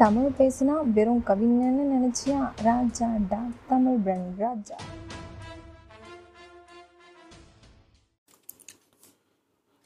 [0.00, 2.36] தமிழ் பேசினா வெறும் கவிஞன்னு நினைச்சியா?
[2.62, 4.76] ராஜா டா தமிழ் பிரன் ராஜா.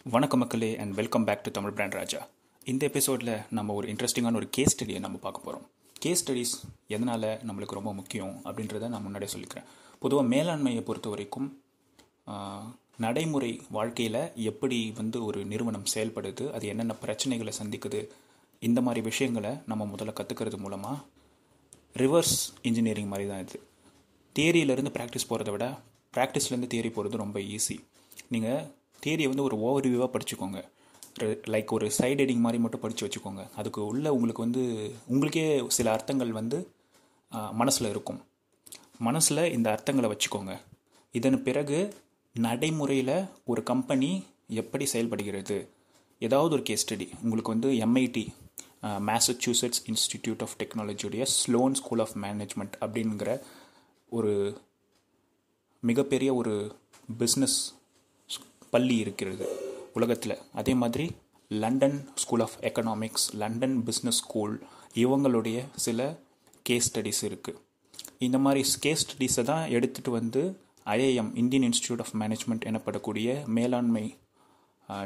[0.05, 2.21] வணக்கம் மக்களே and welcome back to Tamil brand Raja.
[2.65, 6.55] இந்த எபிசோடில் நம்ம ஒரு இன்ட்ரெஸ்டிங்கான ஒரு கேஸ் ஸ்டடியை நம்ம பார்க்க போகிறோம் கேஸ் ஸ்டடிஸ்
[6.97, 9.67] எதனால் நம்மளுக்கு ரொம்ப முக்கியம் அப்படின்றத நான் முன்னாடியே சொல்லிக்கிறேன்.
[9.99, 11.49] பொதுவாக மேலாண்மையை பொறுத்த வரைக்கும்
[12.97, 18.03] நடைமுறை வாழ்க்கையில் எப்படி வந்து ஒரு நிறுவனம் செயல்படுது அது என்னென்ன பிரச்சனைகளை சந்திக்குது
[18.69, 20.99] இந்த மாதிரி விஷயங்களை நம்ம முதல்ல கற்றுக்கிறது மூலமாக
[22.03, 22.37] ரிவர்ஸ்
[22.69, 23.59] இன்ஜினியரிங் மாதிரி தான் இது.
[24.37, 25.67] தியரியிலேருந்து ப்ராக்டிஸ் போகிறத விட
[26.15, 27.77] ப்ராக்டிஸ்லேருந்து தியரி போகிறது ரொம்ப ஈஸி
[28.35, 28.63] நீங்கள்
[29.05, 30.59] தியரியை வந்து ஒரு ஓவர் வியூவாக படிச்சுக்கோங்க.
[31.53, 33.43] லைக் ஒரு சைட் ஹெடிங் மாதிரி மட்டும் படித்து வச்சுக்கோங்க.
[33.61, 34.63] அதுக்கு உள்ள உங்களுக்கு வந்து
[35.13, 35.45] உங்களுக்கே
[35.77, 36.59] சில அர்த்தங்கள் வந்து
[37.61, 38.21] மனசில் இருக்கும்.
[39.07, 40.53] மனசில் இந்த அர்த்தங்களை வச்சுக்கோங்க.
[41.15, 41.79] இதன் பிறகு
[42.37, 43.17] நடைமுறையில்
[43.51, 44.11] ஒரு கம்பெனி
[44.63, 45.59] எப்படி செயல்படுகிறது?
[46.27, 48.25] ஏதாவது ஒரு கேஸ் ஸ்டடி உங்களுக்கு வந்து எம்ஐடி
[48.85, 53.43] மேசச்சூசெட்ஸ் இன்ஸ்டிடியூட் ஆஃப் டெக்னாலஜியுடைய ஸ்லோன் ஸ்கூல் ஆஃப் மேனேஜ்மெண்ட் அப்படிங்கிற
[54.09, 54.61] ஒரு
[55.81, 56.77] மிகப்பெரிய ஒரு
[57.21, 57.73] பிஸ்னஸ்
[58.71, 59.47] பள்ளி இருக்கிறது
[59.95, 60.39] உலகத்தில்.
[60.53, 61.11] அதே மாதிரி
[61.49, 64.63] London School of Economics London Business School
[64.95, 66.19] இவங்களுடைய சில
[66.63, 67.59] கேஸ் ஸ்டடிஸ் இருக்குது
[68.19, 74.15] இந்த மாதிரி கேஸ் ஸ்டடிஸை தான் எடுத்துகிட்டு வந்து IIM Indian Institute of Management எனப்படக்கூடிய மேலாண்மை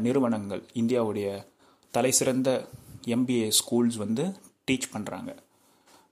[0.01, 1.47] நிறுவனங்கள் இந்தியாவுடைய
[1.91, 2.69] தலைசிறந்த
[3.07, 4.25] எம்பிஏ ஸ்கூல்ஸ் வந்து
[4.69, 5.31] டீச் பண்ணுறாங்க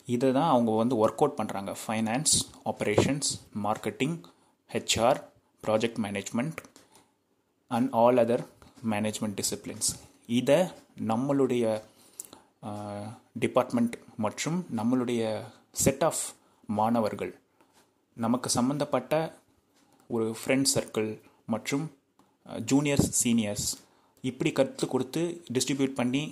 [0.08, 2.34] இதை தான் அவங்க வந்து ஒர்க் அவுட் பண்ணுறாங்க finance
[2.66, 3.30] operations
[3.62, 4.16] marketing
[4.70, 5.20] HR
[5.62, 6.60] project management
[7.70, 8.44] and all other
[8.88, 9.90] management disciplines
[10.30, 10.58] இதை
[11.02, 11.64] நம்மளுடைய
[13.38, 15.22] டிபார்ட்மெண்ட் மற்றும் நம்மளுடைய
[15.76, 16.22] செட் ஆஃப்
[16.68, 17.32] மாணவர்கள்
[18.16, 19.14] நமக்கு சம்மந்தப்பட்ட
[20.10, 21.08] ஒரு ஃப்ரெண்ட் சர்க்கிள்
[21.48, 21.84] மற்றும்
[22.66, 23.68] ஜூனியர்ஸ் சீனியர்ஸ்
[24.24, 26.22] இப்படி கற்றுக் கொடுத்து டிஸ்ட்ரிபியூட் பண்ணி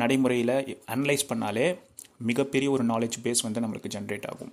[0.00, 0.54] நடைமுறையில்
[0.94, 1.66] அனலைஸ் பண்ணாலே
[2.28, 4.52] மிகப்பெரிய ஒரு நாலேஜ் பேஸ் வந்து நம்மளுக்கு ஜென்ரேட் ஆகும்.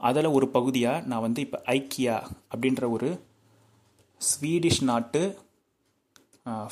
[0.00, 2.16] அதில் ஒரு பகுதியாக நான் வந்து இப்போ ஐக்கியா
[2.52, 3.08] அப்படின்ற ஒரு
[4.20, 5.22] ஸ்வீடிஷ் நாட்டு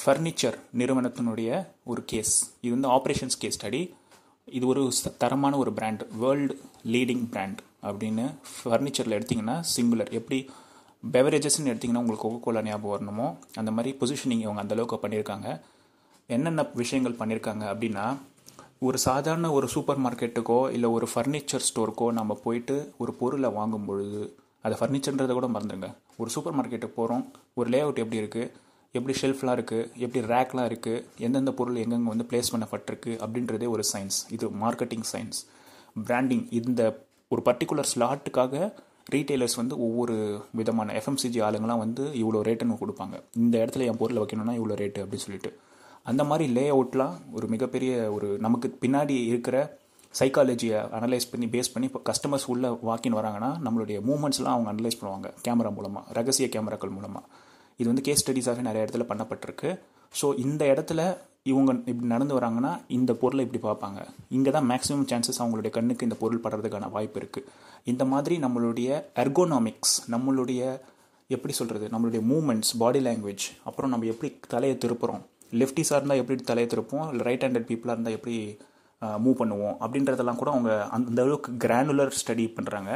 [0.03, 1.51] ஃபர்னிச்சர் நிறுவனத்தினுடைய
[1.91, 2.35] ஒரு கேஸ்
[2.65, 3.83] இது வந்து ஆப்ரேஷன்ஸ் கேஸ் ஸ்டடி
[4.49, 4.83] இது ஒரு
[5.23, 6.55] தரமான ஒரு பிராண்ட் வேர்ல்டு
[6.95, 8.25] லீடிங் பிராண்ட் அப்படின்னு
[8.55, 10.39] ஃபர்னிச்சரில் எடுத்திங்கன்னா சிங்குலர் எப்படி
[11.15, 13.29] பெவரேஜஸ்ன்னு எடுத்திங்கன்னா உங்களுக்கு கோகோ கோலா ஞாபகம் வரணுமோ
[13.61, 15.49] அந்த மாதிரி பொசிஷனிங் இவங்க அந்த அளவுக்கு பண்ணியிருக்காங்க.
[16.37, 18.07] என்னென்ன விஷயங்கள் பண்ணியிருக்காங்க அப்படின்னா
[18.87, 24.23] ஒரு சாதாரண ஒரு சூப்பர் மார்க்கெட்டுக்கோ இல்லை ஒரு ஃபர்னிச்சர் ஸ்டோருக்கோ நம்ம போயிட்டு ஒரு பொருளை வாங்கும் பொழுது
[24.67, 25.89] அதை ஃபர்னிச்சர்ன்றதை கூட மறந்துடுங்க.
[26.21, 27.25] ஒரு சூப்பர் மார்க்கெட்டுக்கு போகிறோம்
[27.61, 28.51] ஒரு லே அவுட் எப்படி இருக்குது
[28.99, 34.19] எப்படி ஷெல்ஃப்லாம் இருக்குது எப்படி ரேக்லாம் இருக்குது எந்தெந்த பொருள் எங்கெங்கே வந்து பிளேஸ் பண்ணப்பட்டிருக்கு அப்படின்றதே ஒரு சயின்ஸ்
[34.37, 35.41] இது மார்க்கெட்டிங் சயின்ஸ்
[36.09, 36.83] பிராண்டிங் இந்த
[37.35, 38.55] ஒரு பர்டிகுலர் ஸ்லாட்டுக்காக
[39.15, 40.17] ரீட்டைலர்ஸ் வந்து ஒவ்வொரு
[40.59, 43.17] விதமான எஃப்எம்சிஜி ஆளுங்களாம் வந்து இவ்வளோ ரேட்டுன்னு கொடுப்பாங்க.
[43.43, 45.51] இந்த இடத்துல என் பொருளை வைக்கணும்னா இவ்வளோ ரேட்டு அப்படின்னு சொல்லிட்டு.
[46.07, 49.57] அந்த மாதிரி லே அவுட்லாம் ஒரு மிகப்பெரிய ஒரு நமக்கு பின்னாடி இருக்கிற
[50.15, 55.29] சைக்காலஜியை அனலைஸ் பண்ணி பேஸ் பண்ணி இப்போ கஸ்டமர்ஸ் உள்ளே வாக்கின் வராங்கன்னா நம்மளுடைய மூமெண்ட்ஸ்லாம் அவங்க அனலைஸ் பண்ணுவாங்க.
[55.45, 57.25] கேமரா மூலமாக ரகசிய கேமராக்கள் மூலமாக
[57.81, 59.71] இது வந்து கேஸ் ஸ்டடிஸாகவே நிறைய இடத்துல பண்ணப்பட்டிருக்கு.
[60.15, 61.01] ஸோ இந்த இடத்துல
[61.51, 64.01] இவங்க இப்படி நடந்து வராங்கன்னா இந்த பொருளை இப்படி பார்ப்பாங்க.
[64.37, 67.49] இங்கே தான் மேக்ஸிமம் சான்சஸ் அவங்களுடைய கண்ணுக்கு இந்த பொருள் படுறதுக்கான வாய்ப்பு இருக்குது
[67.93, 68.91] இந்த மாதிரி நம்மளுடைய
[69.25, 70.63] எர்கோனாமிக்ஸ் நம்மளுடைய
[71.31, 75.23] எப்படி சொல்கிறது நம்மளுடைய மூமெண்ட்ஸ் பாடி லாங்குவேஜ் அப்புறம் நம்ம எப்படி தலையை திருப்புறோம்
[75.61, 78.37] லெஃப்டிஸாக இருந்தால் எப்படி தலையை திருப்போம் இல்லை ரைட் ஹேண்டட் பீப்புளாக இருந்தால் எப்படி
[79.25, 79.77] மூவ் பண்ணுவோம்?
[79.85, 82.91] அப்படின்றதெல்லாம் கூட அவங்க அந்த அளவுக்கு கிரானுலர் ஸ்டடி பண்ணுறாங்க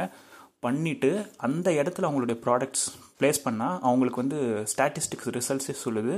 [0.65, 1.09] பண்ணிட்டு
[1.47, 2.85] அந்த இடத்துல அவங்களுடைய ப்ராடக்ட்ஸ்
[3.19, 4.39] ப்ளேஸ் பண்ணால் அவங்களுக்கு வந்து
[4.71, 6.13] ஸ்டாட்டிஸ்டிக்ஸ் ரிசல்ட்ஸே சொல்லுது.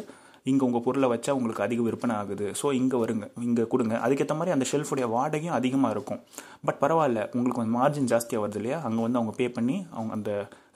[0.49, 2.45] இங்கே உங்கள் பொருளை வச்சா உங்களுக்கு அதிக விற்பனை ஆகுது.
[2.59, 3.95] ஸோ இங்கே வருங்க இங்கே கொடுங்க.
[4.05, 6.21] அதுக்கேற்ற மாதிரி அந்த ஷெல்ஃபுடைய வாடகையும் அதிகமாக இருக்கும்.
[6.67, 8.77] பட் பரவாயில்ல உங்களுக்கு வந்து மார்ஜின் ஜாஸ்தியாக வருது இல்லையா?
[8.87, 10.31] அங்கே வந்து அவங்க பே பண்ணி அவங்க அந்த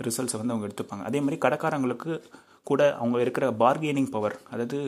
[0.08, 1.06] ரிசல்ட்ஸை வந்து அவங்க எடுத்துப்பாங்க.
[1.10, 2.12] அதே மாதிரி கடைக்காரங்களுக்கு
[2.72, 4.80] கூட அவங்க இருக்கிற பார்கெனிங் பவர் அதாவது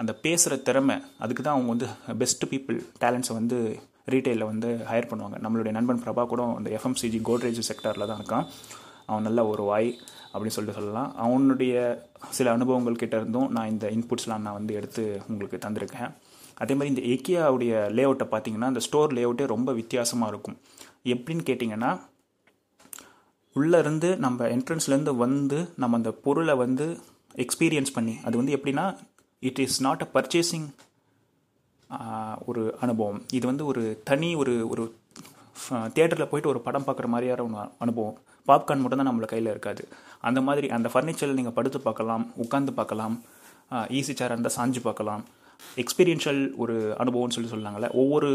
[0.00, 1.88] அந்த பேசுகிற திறமை அதுக்கு தான் அவங்க வந்து
[2.22, 3.56] பெஸ்ட் பீப்புள் டேலண்ட்ஸை வந்து
[4.12, 5.36] ரீட்டைலில் வந்து ஹையர் பண்ணுவாங்க.
[5.44, 8.46] நம்மளுடைய நண்பன் பிரபா கூட அந்த எஃப்எம்சிஜி கோட்ரேஜ் செக்டாரில் தான் இருக்கான்.
[9.10, 9.90] அவன் நல்ல ஒரு வாய்
[10.32, 11.10] அப்படின்னு சொல்லிட்டு சொல்லலாம்.
[11.24, 11.74] அவனுடைய
[12.38, 16.10] சில அனுபவங்கள் கிட்ட இருந்தும் நான் இந்த இன்புட்ஸ்லாம் நான் வந்து எடுத்து உங்களுக்கு தந்திருக்கேன்.
[16.62, 20.56] அதே மாதிரி இந்த எக்கியாவுடைய லே அவுட்டை பார்த்தீங்கன்னா அந்த ஸ்டோர் லே அவுட்டே ரொம்ப வித்தியாசமாக இருக்கும்.
[21.14, 21.90] எப்படின்னு கேட்டிங்கன்னா
[23.60, 26.86] உள்ளே இருந்து நம்ம என்ட்ரன்ஸ்லேருந்து வந்து நம்ம அந்த பொருளை வந்து
[27.44, 28.84] எக்ஸ்பீரியன்ஸ் பண்ணி அது வந்து எப்படின்னா
[29.48, 30.66] it is not a purchasing
[32.50, 33.20] ஒரு அனுபவம்.
[33.36, 34.82] இது வந்து ஒரு தனி ஒரு ஒரு
[35.94, 38.16] தியேட்டரில் போயிட்டு ஒரு படம் பார்க்குற மாதிரியான ஒரு அனுபவம்.
[38.48, 39.82] பாப்கார்ன் மட்டும் தான் நம்மள கையில் இருக்காது.
[40.28, 43.16] அந்த மாதிரி அந்த ஃபர்னிச்சரில் நீங்கள் படுத்து பார்க்கலாம் உட்காந்து பார்க்கலாம்
[43.98, 45.22] ஈஸி சேராக இருந்தால் சாஞ்சு பார்க்கலாம்.
[45.82, 48.30] எக்ஸ்பீரியன்ஷியல் ஒரு அனுபவம்னு சொல்லி சொல்லாங்கள்ல ஒவ்வொரு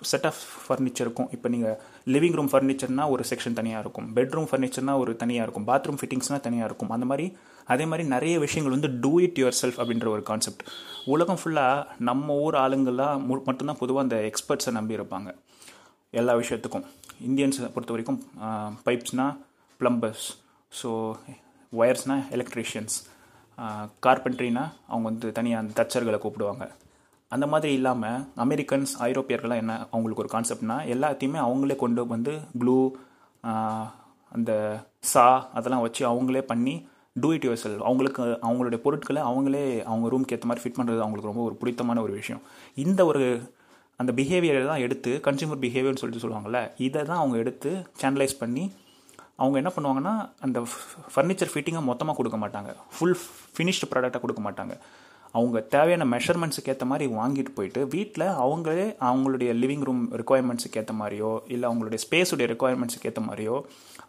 [0.00, 0.36] செட் ஆஃப்
[0.68, 4.16] ஃபர்னிச்சருக்கும் இப்போ நீங்கள் லிவிங் ரூம் ஃபர்னிச்சர்னா ஒரு செக்ஷன் தனியாக இருக்கும்.
[4.16, 5.74] பெட்ரூம் ஃபர்னிச்சர்னா ஒரு தனியாக இருக்கும்.
[5.74, 6.90] பாத்ரூம் ஃபிட்டிங்ஸ்னால் தனியாக இருக்கும்.
[6.90, 7.36] அந்த மாதிரி
[7.66, 10.62] அதே மாதிரி நிறைய விஷயங்கள் வந்து டூ இட் யுவர் செல்ஃப் அப்படின்ற ஒரு கான்செப்ட்
[11.04, 15.34] உலகம் ஃபுல்லாக நம்ம ஊர் ஆளுங்கள்லாம் மு- மட்டும்தான் பொதுவாக அந்த எக்ஸ்பர்ட்ஸை நம்பி இருப்பாங்க.
[16.10, 16.84] எல்லா விஷயத்துக்கும்.
[17.28, 18.24] இந்தியன்ஸை பொறுத்த வரைக்கும்
[18.86, 19.36] பைப்ஸ்னால்
[19.80, 20.26] ப்ளம்பர்ஸ்
[20.82, 21.12] ஸோ
[21.78, 22.96] ஒயர்ஸ்னால் எலக்ட்ரீஷியன்ஸ்
[24.02, 26.70] கார்பென்ட்ரினா அவங்க வந்து தனியாக அந்த தச்சர்களை கூப்பிடுவாங்க.
[27.34, 32.32] அந்த மாதிரி இல்லாமல் அமெரிக்கன்ஸ் ஐரோப்பியர்கள்லாம் என்ன அவங்களுக்கு ஒரு கான்செப்ட்னா எல்லாத்தையுமே அவங்களே கொண்டு வந்து
[32.62, 32.78] க்ளூ
[34.36, 34.52] அந்த
[35.12, 35.26] சா
[35.58, 36.74] அதெல்லாம் வச்சு அவங்களே பண்ணி
[37.22, 41.30] டூ இட் யுவர் செல் அவங்களுக்கு அவங்களுடைய பொருட்களை அவங்களே அவங்க ரூம்க்கு ஏற்ற மாதிரி ஃபிட் பண்ணுறது அவங்களுக்கு
[41.30, 42.42] ரொம்ப ஒரு பிடித்தமான ஒரு விஷயம்.
[42.84, 43.22] இந்த ஒரு
[44.00, 47.70] அந்த பிஹேவியரை தான் எடுத்து கன்சியூமர் பிஹேவியர்னு சொல்லிட்டு சொல்லுவாங்கல்ல இதை தான் அவங்க எடுத்து
[48.02, 48.64] சேனலைஸ் பண்ணி
[49.42, 50.14] அவங்க என்ன பண்ணுவாங்கன்னா
[50.46, 50.58] அந்த
[51.12, 52.70] ஃபர்னிச்சர் ஃபிட்டிங்கை மொத்தமாக கொடுக்க மாட்டாங்க.
[52.94, 53.16] ஃபுல்
[53.54, 54.74] ஃபினிஷ்டு ப்ராடக்டாக கொடுக்க மாட்டாங்க.
[55.38, 61.30] அவங்க தேவையான மெஷர்மெண்ட்ஸுக்கு ஏற்ற மாதிரி வாங்கிட்டு போயிட்டு வீட்டில் அவங்களே அவங்களுடைய லிவிங் ரூம் ரெக்குவயர்மெண்ட்ஸுக்கு ஏற்ற மாதிரியோ
[61.54, 63.56] இல்லை அவங்களுடைய ஸ்பேஸுடைய ரெக்குவயர்மெண்ட்ஸுக்கு ஏற்ற மாதிரியோ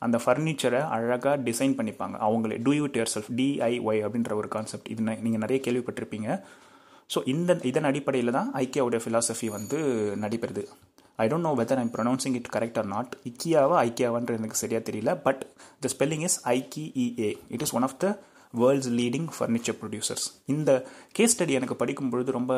[0.05, 2.15] அந்த ஃபர்னிச்சரை அழகாக டிசைன் பண்ணிப்பாங்க.
[2.27, 6.29] அவங்களே do it yourself DIY அப்படின்ற ஒரு கான்செப்ட் இது நீங்கள் நிறைய கேள்விப்பட்டிருப்பீங்க.
[7.13, 9.77] ஸோ இந்த இதன் அடிப்படையில் தான் ஐக்கியாவுடைய ஃபிலாசபி வந்து
[10.23, 10.63] நடைபெறுது.
[11.23, 15.13] I don't know whether I'm pronouncing it correct or not இக்கியாவா ஐக்கியாவான்றது எனக்கு சரியாக தெரியல.
[15.27, 15.41] But
[15.85, 18.07] the spelling is IKEA it is one of the
[18.57, 22.53] world's leading furniture producers இந்த கேஸ் ஸ்டடி எனக்கு படிக்கும் பொழுது ரொம்ப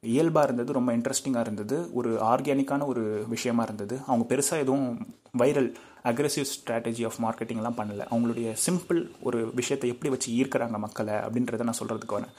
[0.00, 1.94] இயல்பாக இருந்தது ரொம்ப இன்ட்ரெஸ்டிங்காக இருந்தது.
[1.94, 4.00] ஒரு ஆர்கானிக்கான ஒரு விஷயமா இருந்தது.
[4.06, 5.06] அவங்க பெருசாக எதுவும்
[5.38, 8.06] வைரல் அக்ரெசிவ் ஸ்ட்ராட்டஜி ஆஃப் மார்க்கெட்டிங்லாம் பண்ணல.
[8.10, 12.34] அவங்களுடைய சிம்பிள் ஒரு விஷயத்தை எப்படி வச்சு ஈர்க்கிறாங்க மக்களை அப்படின்றத நான் சொல்கிறதுக்கு வரேன்.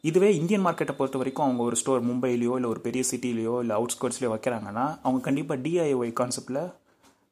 [0.00, 4.30] இதுவே இந்தியன் மார்க்கெட்டை பொறுத்த வரைக்கும் அவங்க ஒரு ஸ்டோர் மும்பையிலையோ இல்லை ஒரு பெரிய சிட்டிலேயோ இல்லை அவுட்ஸ்கர்ட்ஸ்லையோ
[4.36, 6.72] வைக்கிறாங்கன்னா அவங்க கண்டிப்பாக டிஐஒய் கான்செப்டில்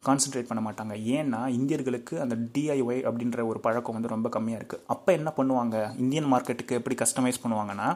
[0.07, 0.95] கான்சென்ட்ரேட் பண்ண மாட்டாங்க.
[1.17, 5.77] ஏன்னா இந்தியர்களுக்கு அந்த டிஐஒய் அப்படின்ற ஒரு பழக்கம் வந்து ரொம்ப கம்மியாக இருக்குது அப்போ என்ன பண்ணுவாங்க?
[6.05, 7.89] இந்தியன் மார்க்கெட்டுக்கு எப்படி கஸ்டமைஸ் பண்ணுவாங்கன்னா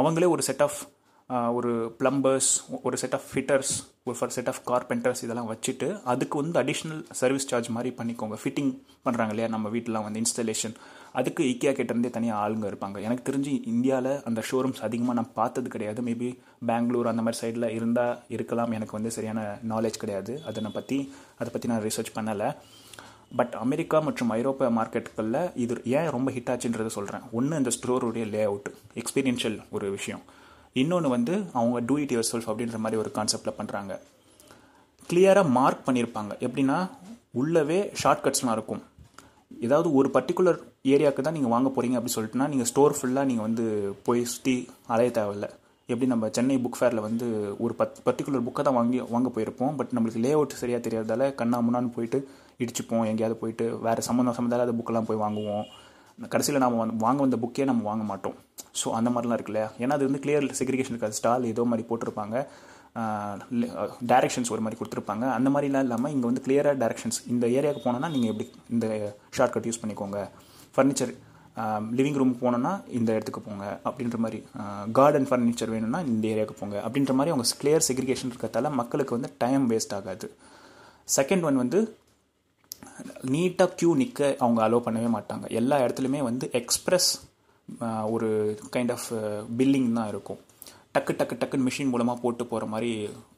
[0.00, 0.78] அவங்களே ஒரு செட் ஆஃப்
[1.58, 2.48] ஒரு பிளம்பர்ஸ்
[2.86, 3.72] ஒரு செட் ஆஃப் ஃபிட்டர்ஸ்
[4.08, 8.36] ஒரு செட் ஆஃப் கார்பெண்டர்ஸ் இதெல்லாம் வச்சுட்டு அதுக்கு வந்து அடிஷ்னல் சர்வீஸ் சார்ஜ் மாதிரி பண்ணிக்கோங்க.
[8.42, 8.70] ஃபிட்டிங்
[9.06, 10.76] பண்ணுறாங்க இல்லையா நம்ம வீட்டிலாம் வந்து இன்ஸ்டலேஷன்
[11.18, 12.98] அதுக்கு ஈக்கியா கிட்டேருந்தே தனியாக ஆளுங்க இருப்பாங்க.
[13.06, 16.00] எனக்கு தெரிஞ்சு இந்தியாவில் அந்த ஷோரூம்ஸ் அதிகமாக நான் பார்த்தது கிடையாது.
[16.08, 16.28] மேபி
[16.70, 18.72] பெங்களூர் அந்த மாதிரி சைடில் இருந்தால் இருக்கலாம்.
[18.78, 19.40] எனக்கு வந்து சரியான
[19.72, 20.32] நாலேஜ் கிடையாது.
[20.48, 20.98] அதை பற்றி
[21.40, 22.48] அதை பற்றி நான் ரிசர்ச் பண்ணலை.
[23.38, 28.42] பட் அமெரிக்கா மற்றும் ஐரோப்பா மார்க்கெட்டுகளில் இது ஏன் ரொம்ப ஹிட் ஆச்சுன்றதை சொல்கிறேன் ஒன்று அந்த ஸ்டோருடைய லே
[28.50, 28.68] அவுட்
[29.00, 30.22] எக்ஸ்பீரியன்ஷியல் ஒரு விஷயம்.
[30.82, 33.94] இன்னொன்று வந்து அவங்க டூ இட் யுவர் செல்ஃப் அப்படின்ற மாதிரி ஒரு கான்செப்டில் பண்ணுறாங்க
[35.10, 36.78] கிளியராக மார்க் பண்ணியிருப்பாங்க எப்படின்னா
[37.40, 38.82] உள்ளவே ஷார்ட்கட்ஸ்லாம் இருக்கும்.
[39.66, 40.58] ஏதாவது ஒரு பர்டிகுலர்
[40.94, 43.64] ஏரியாவுக்கு தான் நீங்கள் வாங்க போகிறீங்க அப்படி சொல்லிட்டுனா நீங்கள் ஸ்டோர் ஃபுல்லாக நீங்கள் வந்து
[44.06, 44.56] போய் சுற்றி
[44.94, 45.46] அலைய தேவையில்ல.
[45.92, 47.26] எப்படி நம்ம சென்னை புக் ஃபேரில் வந்து
[47.64, 49.74] ஒரு பத் பர்டிகுலர் புக்கை தான் வாங்கி வாங்க போயிருப்போம்.
[49.78, 52.18] பட் நம்மளுக்கு லே அவுட் சரியாக தெரியாததால் கண்ணா முன்னான்னு போயிட்டு
[52.62, 53.04] இடிச்சுப்போம்.
[53.10, 55.66] எங்கேயாவது போயிட்டு வேறு சம்மந்தம் சம்மந்தம் இல்லாத புக்கெல்லாம் போய் வாங்குவோம்.
[56.32, 58.36] கடைசியில் நம்ம வந்து வாங்க வந்த புக்கே நம்ம வாங்க மாட்டோம்.
[58.80, 62.36] ஸோ அந்த மாதிரிலாம் இருக்குல்ல ஏன்னா அது வந்து கிளியர் செக்ரிகேஷன் இருக்காது ஸ்டால் ஏதோ மாதிரி போட்டிருப்பாங்க.
[64.10, 65.24] டேரெக்ஷன்ஸ் ஒரு மாதிரி கொடுத்துருப்பாங்க.
[65.38, 68.86] அந்த மாதிரிலாம் இல்லாமல் இங்கே வந்து கிளியராக டேரக்ஷன்ஸ் இந்த ஏரியாவுக்கு போனோன்னா நீங்கள் எப்படி இந்த
[69.38, 70.20] ஷார்ட்கட் யூஸ் பண்ணிக்கோங்க.
[70.76, 71.14] ஃபர்னிச்சர்
[71.98, 73.66] லிவிங் ரூம் போனோன்னா இந்த இடத்துக்கு போங்க.
[73.88, 76.76] அப்படின்ற மாதிரி uh, கார்டன் ஃபர்னிச்சர் வேணும்னா இந்த ஏரியாவுக்கு போங்க.
[76.86, 80.28] அப்படின்ற மாதிரி அவங்க கிளியர் செக்ரிகேஷன் இருக்கிறதால மக்களுக்கு வந்து டைம் வேஸ்ட் ஆகாது.
[81.16, 81.78] செகண்ட் ஒன் வந்து
[83.34, 85.46] நீட்டாக க்யூ நிற்க அவங்க அலோவ் பண்ணவே மாட்டாங்க.
[85.60, 87.10] எல்லா இடத்துலையுமே வந்து எக்ஸ்ப்ரெஸ்
[87.68, 88.28] uh, ஒரு
[88.76, 89.08] கைண்ட் ஆஃப்
[89.60, 90.42] பில்லிங் தான் இருக்கும்.
[90.96, 92.92] டக்கு டக்கு டக்குன்னு மிஷின் மூலமாக போட்டு போகிற மாதிரி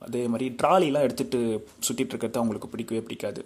[0.06, 1.40] அதே மாதிரி ட்ராலிலாம் எடுத்துகிட்டு
[1.86, 3.40] சுற்றிட்டு இருக்கிறது அவங்களுக்கு பிடிக்கவே பிடிக்காது.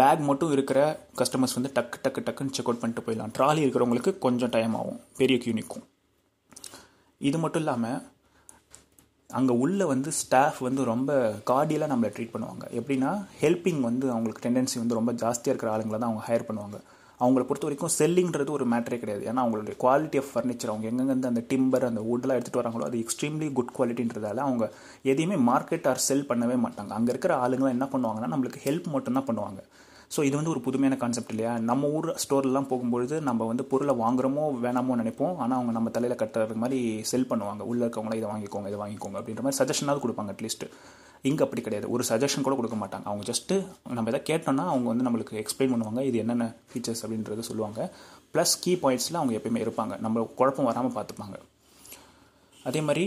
[0.00, 0.80] பேக் மட்டும் இருக்கிற
[1.20, 3.32] கஸ்டமர்ஸ் வந்து டக்கு டக்கு டக்குன்னு செக் அவுட் பண்ணிட்டு போயிடலாம்.
[3.38, 5.00] ட்ராலி இருக்கிறவங்களுக்கு கொஞ்சம் டைம் ஆகும்.
[5.16, 5.84] பெரிய கியூ நிற்கும்.
[7.28, 8.00] இது மட்டும் இல்லாமல்
[9.38, 11.12] அங்கே உள்ள வந்து ஸ்டாஃப் வந்து ரொம்ப
[11.50, 12.64] கார்டியலாக நம்மளை ட்ரீட் பண்ணுவாங்க.
[12.80, 13.10] எப்படின்னா
[13.42, 16.78] ஹெல்ப்பிங் வந்து அவங்களுக்கு டெண்டன்சி வந்து ரொம்ப ஜாஸ்தியாக இருக்கிற ஆளுங்களை தான் அவங்க ஹையர் பண்ணுவாங்க.
[17.22, 19.22] அவங்கள பொறுத்த வரைக்கும் செல்லிங்கிறது ஒரு மேட்டரே கிடையாது.
[19.30, 23.48] ஏன்னா அவங்களுடைய குவாலிட்டி ஆஃப் ஃபர்னிச்சர் அவங்க எங்கெங்கேருந்து அந்த டிம்பர் அந்த வுட்லாம் எடுத்துகிட்டு வராங்களோ அது எக்ஸ்ட்ரீம்லி
[23.58, 24.66] குட் குவாலிட்டின்றதால அவங்க
[25.12, 26.92] எதையுமே மார்க்கெட் ஆர் செல் பண்ணவே மாட்டாங்க.
[26.98, 29.62] அங்கே இருக்கிற ஆளுங்களாம் என்ன பண்ணுவாங்கன்னா நம்மளுக்கு ஹெல்ப் மட்டும்தான் பண்ணுவாங்க.
[30.14, 31.52] ஸோ இது வந்து ஒரு புதுமையான கான்செப்ட் இல்லையா?
[31.68, 35.36] நம்ம ஊர் ஸ்டோர்லாம் போகும்பொழுது நம்ம வந்து பொருளை வாங்குறோமோ வேணாமோ நினைப்போம்.
[35.42, 37.62] ஆனால் அவங்க நம்ம தலையில் கட்டுறது மாதிரி செல் பண்ணுவாங்க.
[37.70, 40.66] உள்ளே இருக்கவங்கள இதை வாங்கிக்கோங்க இதை வாங்கிக்கோங்க அப்படின்ற மாதிரி சஜஷனாவது கொடுப்பாங்க அட்லீஸ்ட்
[41.28, 41.88] இங்கே அப்படி கிடையாது.
[41.94, 43.06] ஒரு சஜஷன் கூட கொடுக்க மாட்டாங்க.
[43.10, 43.54] அவங்க ஜஸ்ட்டு
[43.96, 46.02] நம்ம எதாவது கேட்டோம்னா அவங்க வந்து நம்மளுக்கு எக்ஸ்பிளைன் பண்ணுவாங்க.
[46.08, 47.80] இது என்னென்ன ஃபீச்சர்ஸ் அப்படின்றத சொல்லுவாங்க.
[48.34, 49.94] ப்ளஸ் கீ பாயிண்ட்ஸில் அவங்க எப்பயுமே இருப்பாங்க.
[50.06, 51.36] நம்ம குழப்பம் வராமல் பார்த்துப்பாங்க.
[52.68, 53.04] அதே மாதிரி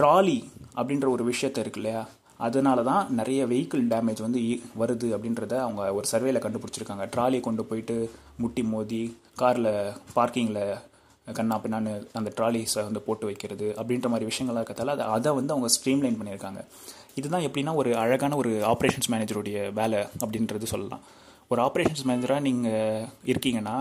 [0.00, 0.38] ட்ராலி
[0.78, 2.02] அப்படின்ற ஒரு விஷயத்த இருக்கு இல்லையா?
[2.46, 4.40] அதனால தான் நிறைய வெஹிக்கிள் டேமேஜ் வந்து
[4.80, 7.04] வருது அப்படின்றத அவங்க ஒரு சர்வேல கண்டுபிடிச்சிருக்காங்க.
[7.14, 7.96] ட்ராலியை கொண்டு போயிட்டு
[8.42, 9.00] முட்டி மோதி
[9.40, 9.72] காரில்
[10.18, 10.62] பார்க்கிங்கில்
[11.36, 15.68] கண்ணா பின்னான்னு அந்த ட்ராலிஸை வந்து போட்டு வைக்கிறது அப்படின்ற மாதிரி விஷயங்களாக இருக்கிறதால அதை அதை வந்து அவங்க
[15.76, 16.60] ஸ்ட்ரீம்லைன் பண்ணியிருக்காங்க.
[17.18, 21.02] இதுதான் எப்படின்னா ஒரு அழகான ஒரு ஆப்ரேஷன்ஸ் மேனேஜருடைய வேலை அப்படின்றது சொல்லலாம்.
[21.52, 23.76] ஒரு ஆப்ரேஷன்ஸ் மேனேஜராக நீங்கள் இருக்கீங்கன்னா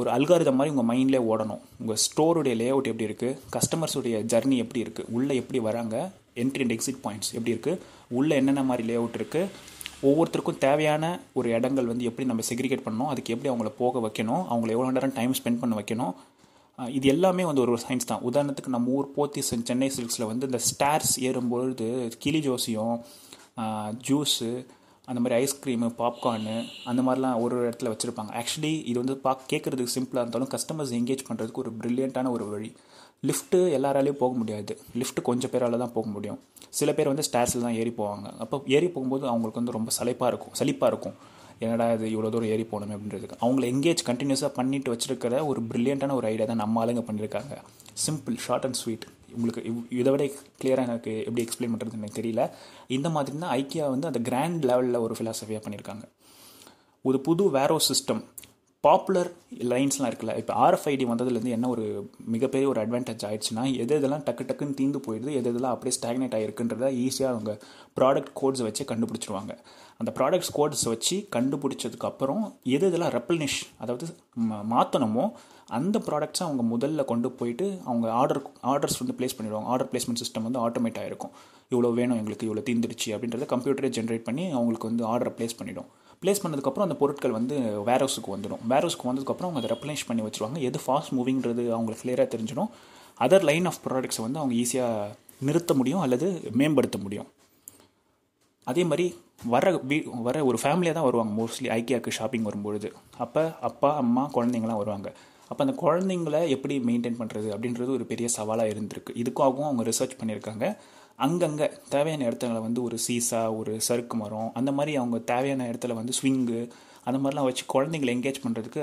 [0.00, 1.62] ஒரு அல்காரிதம் மாதிரி உங்கள் மைண்ட்லேயே ஓடணும்.
[1.82, 5.96] உங்கள் ஸ்டோருடைய லே அவுட் எப்படி இருக்குது கஸ்டமர்ஸுடைய ஜர்னி எப்படி இருக்குது உள்ளே எப்படி வராங்க?
[6.42, 7.80] என்ட்ரி அண்ட் எக்ஸிட் பாயிண்ட்ஸ் எப்படி இருக்குது
[8.18, 9.50] உள்ளே என்னென்ன மாதிரி லே அவுட் இருக்குது
[10.08, 11.04] ஒவ்வொருத்தருக்கும் தேவையான
[11.38, 13.10] ஒரு இடங்கள் வந்து எப்படி நம்ம செக்ரிகேட் பண்ணணும்?
[13.12, 14.44] அதுக்கு எப்படி அவங்கள போக வைக்கணும்?
[14.52, 16.12] அவங்கள எவ்வளோ நேரம் டைம் ஸ்பெண்ட் பண்ண வைக்கணும்?
[16.96, 18.22] இது எல்லாமே வந்து ஒரு சயின்ஸ் தான்.
[18.28, 21.88] உதாரணத்துக்கு நம்ம ஊர் போத்தீஸ் சென்னை சில்க்ஸில் வந்து இந்த ஸ்டார்ஸ் ஏறும்பொழுது
[22.24, 22.94] கிளி ஜோசியம்
[24.08, 24.50] ஜூஸு
[25.10, 26.56] அந்த மாதிரி ஐஸ்கிரீமு பாப்கார்னு
[26.90, 28.30] அந்த மாதிரிலாம் ஒரு ஒரு இடத்துல வச்சுருப்பாங்க.
[28.40, 32.70] ஆக்சுவலி இது வந்து பார்க்க கேட்குறதுக்கு சிம்பிளாக இருந்தாலும் கஸ்டமர்ஸ் எங்கேஜ் பண்ணுறதுக்கு ஒரு ப்ரில்லியண்ட்டான ஒரு வழி.
[33.28, 34.74] லிஃப்ட்டு எல்லாராலையும் போக முடியாது.
[35.00, 36.38] லிஃப்ட்டு கொஞ்சம் பேரால தான் போக முடியும்.
[36.78, 38.26] சில பேர் வந்து ஸ்டார்ஸில் தான் ஏறி போவாங்க.
[38.44, 40.54] அப்போ ஏறி போகும்போது அவங்களுக்கு வந்து ரொம்ப சலைப்பாக இருக்கும்.
[40.60, 41.16] சலிப்பாக இருக்கும்.
[41.60, 43.36] என்னடா இது இவ்வளோ தூரம் ஏறி போகணுமே அப்படின்றதுக்கு.
[43.40, 47.54] அவங்கள எங்கேஜ் கண்டினியூஸாக பண்ணிட்டு வச்சிருக்கிற ஒரு ப்ரில்லியண்ட்டான ஒரு ஐடியா தான் நம்ம ஆளுங்க பண்ணியிருக்காங்க
[48.04, 50.24] சிம்பிள் ஷார்ட் அண்ட் ஸ்வீட் உங்களுக்கு இவ்- இதை விட
[50.60, 52.44] கிளியராக எனக்கு எப்படி எக்ஸ்பிளைன் பண்ணுறது எனக்கு தெரியல.
[52.88, 56.06] இந்த மாதிரி தான் ஐக்கியா வந்து அந்த கிராண்ட் லெவலில் ஒரு ஃபிலாசபியாக பண்ணியிருக்காங்க
[57.04, 58.22] ஒரு புது வேரோ சிஸ்டம்
[58.86, 59.28] பாப்புலர்
[59.70, 60.34] லைன்ஸ்லாம் இருக்குல்ல.
[60.40, 61.84] இப்போ ஆர்எஃப்ஐடி வந்ததுலேருந்து என்ன ஒரு
[62.34, 66.88] மிகப்பெரிய ஒரு அட்வான்டேஜ் ஆயிடுச்சுன்னா எது இதெல்லாம் டக்கு டக்குன்னு தீந்து போயிடுது எது இதெல்லாம் அப்படியே ஸ்டாக்னேட் ஆகிருக்குன்றத
[67.04, 67.52] ஈஸியாக அவங்க
[67.98, 69.52] ப்ராடக்ட் கோட்ஸை வச்சு கண்டுபிடிச்சிருவாங்க.
[70.00, 72.42] அந்த ப்ராடக்ட்ஸ் கோட்ஸ் வச்சு கண்டுபிடிச்சதுக்கு அப்புறம்
[72.76, 74.06] எது இதெல்லாம் ரெப்ளனிஷ் அதாவது
[74.74, 75.24] மாற்றணுமோ
[75.78, 79.68] அந்த ப்ராடக்ட்ஸை அவங்க முதல்ல கொண்டு போயிட்டு அவங்க ஆர்டர் ஆர்டர்ஸ் வந்து ப்ளேஸ் பண்ணிடுவாங்க.
[79.72, 81.34] ஆர்டர் பிளேஸ்மெண்ட் சிஸ்டம் வந்து ஆட்டோமேட் ஆகிருக்கும்
[81.72, 85.90] இவ்வளோ வேணும் எங்களுக்கு இவ்வளோ தீந்துடுச்சு அப்படின்றத கம்ப்யூட்டரே ஜென்ரேட் பண்ணி அவங்களுக்கு வந்து ஆர்டரை ப்ளேஸ் பண்ணிவிடும்
[86.24, 88.62] ப்ளேஸ் பண்ணதுக்கப்புறம் அந்த பொருட்கள் வந்து வேரோஸுக்கு வந்துடும்.
[88.68, 90.58] வேரோஸுக்கு வந்ததுக்கப்புறம் அவங்க அதை ரெப்ளனிஷ் பண்ணி வச்சுருவாங்க.
[90.58, 92.70] எது ஃபாஸ்ட் மூவிங்கிறது அவங்களுக்கு கிளியராக தெரிஞ்சிடும்.
[93.18, 97.28] அதர் லைன் ஆஃப் ப்ராடக்ட்ஸை வந்து அவங்க ஈஸியாக நிறுத்த முடியும் அல்லது மேம்படுத்த முடியும்.
[98.64, 101.32] அதே மாதிரி வர வீ வர ஒரு ஃபேமிலியாக தான் வருவாங்க.
[101.42, 102.92] மோஸ்ட்லி ஐக்கியாவுக்கு ஷாப்பிங் வரும்பொழுது.
[103.18, 105.12] அப்போ அப்பா அம்மா குழந்தைங்களாம் வருவாங்க.
[105.48, 109.12] அப்போ அந்த குழந்தைங்கள எப்படி மெயின்டைன் பண்ணுறது அப்படின்றது ஒரு பெரிய சவாலாக இருந்திருக்கு.
[109.22, 110.76] இதுக்காகவும் அவங்க ரிசர்ச் பண்ணியிருக்காங்க.
[111.26, 116.12] அங்கங்கே தேவையான இடத்துல வந்து ஒரு சீசா ஒரு சறுக்கு மரம் அந்த மாதிரி அவங்க தேவையான இடத்துல வந்து
[116.20, 116.60] ஸ்விங்கு
[117.08, 118.80] அந்த மாதிரிலாம் வச்சு குழந்தைங்களை என்கேஜ் பண்ணுறதுக்கு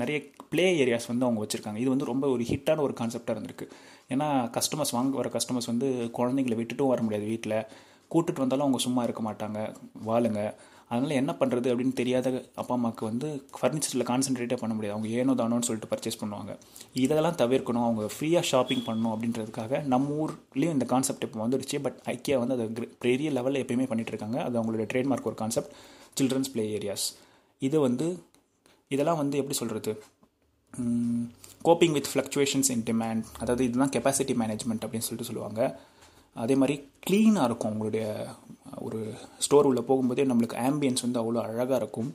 [0.00, 0.18] நிறைய
[0.50, 1.78] ப்ளே ஏரியாஸ் வந்து அவங்க வச்சுருக்காங்க.
[1.82, 3.66] இது வந்து ரொம்ப ஒரு ஹிட்டான ஒரு கான்செப்டாக இருந்திருக்கு.
[4.08, 7.56] ஏன்னா கஸ்டமர்ஸ் வாங்க வர கஸ்டமர்ஸ் வந்து குழந்தைங்களை விட்டுட்டும் வர முடியாது வீட்டில்
[8.12, 9.60] கூட்டுட்டு வந்தாலும் அவங்க சும்மா இருக்க மாட்டாங்க.
[10.06, 10.42] வாழுங்க.
[10.92, 12.28] அதனால் என்ன பண்ணுறது அப்படின்னு தெரியாத
[12.60, 14.94] அப்பா அம்மாவுக்கு வந்து ஃபர்னிச்சரில் கான்சென்ட்ரேட்டே பண்ண முடியாது.
[14.96, 16.54] அவங்க ஏனோ தானோன்னு சொல்லிட்டு பர்ச்சேஸ் பண்ணுவாங்க.
[17.04, 17.86] இதெல்லாம் தவிர்க்கணும்.
[17.88, 21.78] அவங்க ஃப்ரீயாக ஷாப்பிங் பண்ணணும் அப்படின்றதுக்காக நம்ம ஊர்லேயும் இந்த கான்செப்ட் இப்போ வந்துடுச்சு.
[21.86, 22.66] பட் ஐக்கியா வந்து அதை
[23.06, 24.38] பெரிய லெவலில் எப்பயுமே பண்ணிட்டு இருக்காங்க.
[24.48, 25.72] அது அவங்களோட ட்ரேட்மார்க் ஒரு கான்செப்ட்
[26.20, 27.06] சில்ட்ரன்ஸ் ப்ளே ஏரியாஸ்
[27.68, 28.08] இது வந்து
[28.94, 29.92] இதெல்லாம் வந்து எப்படி சொல்கிறது
[31.68, 35.60] coping with fluctuations in demand அதாவது இதுதான் கெப்பாசிட்டி மேனேஜ்மெண்ட் அப்படின்னு சொல்லிட்டு சொல்லுவாங்க.
[36.42, 36.74] அதே மாதிரி
[37.06, 38.04] க்ளீனாக இருக்கும் உங்களுடைய
[38.82, 42.14] ஒரு ஸ்டோர் உள்ளே போகும்போதே நம்மளுக்கு ஆம்பியன்ஸ் வந்து அவ்வளோ அழகாக இருக்கும்.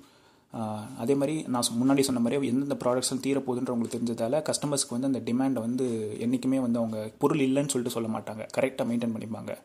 [0.97, 5.19] அதே மாதிரி நான் சொ- முன்னாடி சொன்ன மாதிரி எந்தெந்த ப்ராடக்ட்ஸ்லாம் தீரப்போகுதுன்ற உங்களுக்கு தெரிஞ்சதால் கஸ்டமர்ஸ்க்கு வந்து அந்த
[5.19, 8.47] டிமாண்டை வந்து என்றைக்குமே வந்து அவங்க பொருள் இல்லைன்னு சொல்லிட்டு சொல்ல மாட்டாங்க.
[8.57, 9.57] கரெக்டாக மெயின்டைன் பண்ணிப்பாங்க.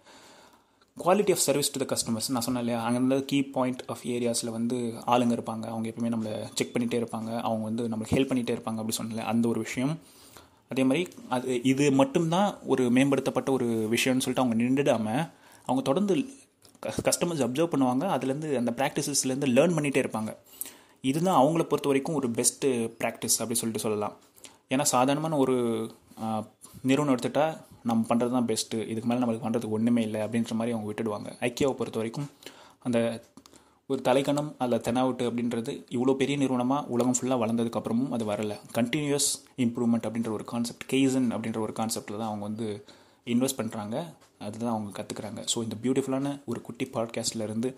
[0.98, 4.76] Quality of service to the customers நான் சொன்னேன் இல்லையா அங்கே கீ பாயிண்ட் ஆஃப் ஏரியாஸில் வந்து
[5.06, 5.62] ஆளுங்க இருப்பாங்க.
[5.62, 7.40] அவங்க எப்பவுமே நம்மளை செக் பண்ணிகிட்டே இருப்பாங்க.
[7.40, 9.98] அவங்க வந்து நம்மளுக்கு ஹெல்ப் பண்ணிகிட்டே இருப்பாங்க அப்படி சொன்னல அந்த ஒரு விஷயம்.
[10.68, 15.30] அதே மாதிரி அது இது மட்டும்தான் ஒரு மேம்படுத்தப்பட்ட ஒரு விஷயம்னு சொல்லிட்டு அவங்க நின்றுடாமல்
[15.62, 16.26] அவங்க தொடர்ந்து
[17.08, 18.04] கஸ்டமர்ஸ் அப்சர்வ் பண்ணுவாங்க.
[18.16, 20.32] அதுலேருந்து அந்த ப்ராக்டிசஸ்லேருந்து லேர்ன் பண்ணிகிட்டே இருப்பாங்க.
[21.10, 22.68] இதுதான் அவங்கள பொறுத்த வரைக்கும் ஒரு பெஸ்ட்டு
[23.00, 24.14] ப்ராக்டிஸ் அப்படி சொல்லிட்டு சொல்லலாம்.
[24.72, 25.54] ஏன்னா சாதாரணமான ஒரு
[26.88, 27.54] நிறுவனம் எடுத்துட்டால்
[27.88, 31.28] நம்ம பண்ணுறது தான் பெஸ்ட்டு இதுக்கு மேலே நம்மளுக்கு பண்ணுறதுக்கு ஒன்றுமே இல்லை அப்படின்ற மாதிரி அவங்க விட்டுடுவாங்க.
[31.48, 32.28] ஐக்கியாவை பொறுத்த வரைக்கும்
[32.86, 32.98] அந்த
[33.90, 38.54] ஒரு தலைக்கணம் அதில் தெனாவுட்டு அப்படின்றது இவ்வளோ பெரிய நிறுவனமாக உலகம் ஃபுல்லாக வளர்ந்ததுக்கப்புறமும் அது வரல.
[38.78, 39.28] கண்டினியூஸ்
[39.64, 42.68] இம்ப்ரூவ்மெண்ட் அப்படின்ற ஒரு கான்செப்ட் கெய்சன் அப்படின்ற ஒரு கான்செப்டில் தான் அவங்க வந்து
[43.26, 43.96] இன்வெஸ்ட் பண்ணுறாங்க
[44.38, 47.68] அதுதான் அவங்க கற்றுக்குறாங்க ஸோ இந்த பியூட்டிஃபுல்லான ஒரு குட்டி பாட்காஸ்ட்லேருந்து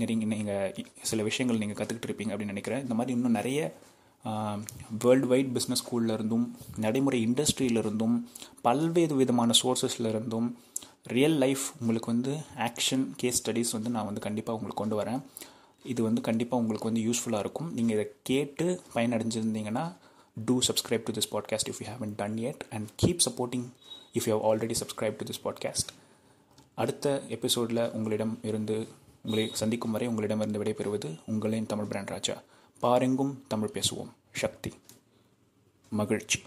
[0.00, 2.82] நிறைய நீங்கள் சில விஷயங்கள் நீங்கள் கற்றுக்கிட்டு இருப்பீங்க அப்படின்னு நினைக்கிறேன்.
[2.82, 3.58] இந்த மாதிரி இன்னும் நிறைய
[5.02, 6.44] வேர்ல்டு வைட் பிஸ்னஸ் ஸ்கூல்ல இருந்தும்
[6.84, 8.16] நடைமுறை இண்டஸ்ட்ரியிலிருந்தும்
[8.66, 10.48] பல்வேறு விதமான சோர்ஸஸ்லேருந்தும்
[11.14, 12.32] ரியல் லைஃப் உங்களுக்கு வந்து
[12.68, 15.20] ஆக்ஷன் கேஸ் ஸ்டடீஸ் வந்து நான் வந்து கண்டிப்பாக உங்களுக்கு கொண்டு வரேன்.
[15.84, 17.68] இது வந்து கண்டிப்பாக உங்களுக்கு வந்து யூஸ்ஃபுல்லாக இருக்கும்.
[17.72, 19.84] நீங்கள் இதை கேட்டு பயனடைஞ்சிருந்தீங்கன்னா
[20.36, 23.66] do subscribe to this podcast if you haven't done it and keep supporting
[24.18, 25.92] if you have already subscribe to this podcast
[26.74, 28.88] அடுத்த எபிசோடில் உங்களிடம் இருந்து
[29.22, 32.42] உங்களை சந்திக்கும் வரை உங்களிடமிருந்து விடைபெறுவது உங்களின் தமிழ் பிராண்ட் ராஜா
[32.82, 34.10] பாரெங்கும் தமிழ் பேசுவோம்.
[34.32, 34.72] சக்தி.
[35.90, 36.42] மகிழ்ச்சி.